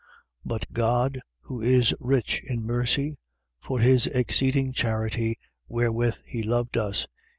But 0.43 0.65
God 0.73 1.21
(who 1.41 1.61
is 1.61 1.93
rich 1.99 2.41
in 2.45 2.65
mercy) 2.65 3.19
for 3.59 3.79
his 3.79 4.07
exceeding 4.07 4.73
charity 4.73 5.37
wherewith 5.67 6.21
he 6.25 6.41
loved 6.41 6.75
us 6.75 7.03
2:5. 7.03 7.07